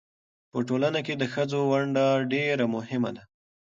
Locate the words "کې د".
1.05-1.23